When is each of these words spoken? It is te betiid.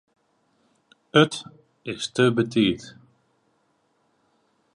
It 1.21 1.33
is 1.91 2.03
te 2.15 2.25
betiid. 2.35 2.81